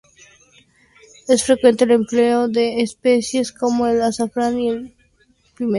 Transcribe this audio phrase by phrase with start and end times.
[1.27, 4.95] Es frecuente el empleo de especias como el azafrán y el
[5.55, 5.69] pimentón.